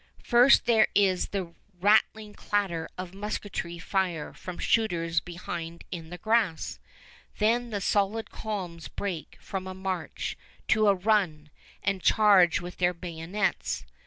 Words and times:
First 0.23 0.65
there 0.65 0.87
is 0.95 1.27
the 1.27 1.53
rattling 1.79 2.33
clatter 2.33 2.89
of 2.97 3.13
musketry 3.13 3.77
fire 3.77 4.33
from 4.33 4.57
shooters 4.57 5.19
behind 5.19 5.83
in 5.91 6.09
the 6.09 6.17
grass. 6.17 6.79
Then 7.37 7.69
the 7.69 7.81
solid 7.81 8.31
columns 8.31 8.87
break 8.87 9.37
from 9.39 9.67
a 9.67 9.75
march 9.75 10.35
to 10.69 10.87
a 10.87 10.95
run, 10.95 11.51
and 11.83 12.01
charge 12.01 12.59
with 12.59 12.77
their 12.77 12.95
bayonets. 12.95 13.85